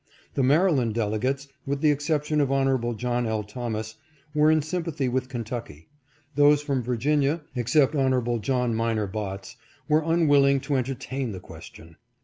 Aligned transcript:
The 0.33 0.41
Maryland 0.41 0.95
delegates, 0.95 1.47
with 1.67 1.81
the 1.81 1.91
excep 1.91 2.23
tion 2.23 2.41
of 2.41 2.51
Hon. 2.51 2.95
John 2.97 3.27
L. 3.27 3.43
Thomas, 3.43 3.97
were 4.33 4.49
in 4.49 4.63
sympathy 4.63 5.07
with 5.07 5.29
Kentucky. 5.29 5.89
Those 6.33 6.63
from 6.63 6.81
Virginia, 6.81 7.41
except 7.55 7.93
Hon. 7.95 8.41
John 8.41 8.73
Minor 8.73 9.05
Botts, 9.05 9.57
were 9.87 10.01
unwilling 10.03 10.59
to 10.61 10.75
entertain 10.75 11.33
the 11.33 11.39
question. 11.39 11.97